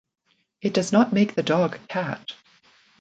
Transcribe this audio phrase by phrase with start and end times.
[0.63, 2.31] It does not make the dog a cat.